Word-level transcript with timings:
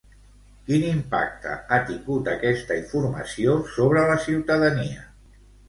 Quin 0.69 0.85
impacte 0.91 1.57
ha 1.75 1.79
tingut 1.91 2.31
aquesta 2.33 2.79
informació 2.81 3.55
sobre 3.77 4.09
la 4.15 4.19
ciutadania? 4.27 5.09